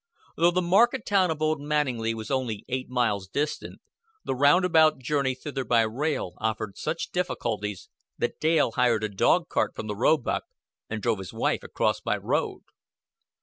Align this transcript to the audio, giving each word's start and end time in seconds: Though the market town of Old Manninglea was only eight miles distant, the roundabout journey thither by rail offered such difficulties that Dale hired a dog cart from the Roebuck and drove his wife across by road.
Though 0.35 0.49
the 0.49 0.63
market 0.63 1.05
town 1.05 1.29
of 1.29 1.43
Old 1.43 1.61
Manninglea 1.61 2.15
was 2.15 2.31
only 2.31 2.65
eight 2.67 2.89
miles 2.89 3.27
distant, 3.27 3.81
the 4.23 4.33
roundabout 4.33 4.97
journey 4.97 5.35
thither 5.35 5.63
by 5.63 5.81
rail 5.81 6.33
offered 6.39 6.75
such 6.75 7.11
difficulties 7.11 7.87
that 8.17 8.39
Dale 8.39 8.71
hired 8.71 9.03
a 9.03 9.09
dog 9.09 9.47
cart 9.47 9.75
from 9.75 9.85
the 9.85 9.95
Roebuck 9.95 10.45
and 10.89 11.03
drove 11.03 11.19
his 11.19 11.33
wife 11.33 11.61
across 11.61 12.01
by 12.01 12.17
road. 12.17 12.63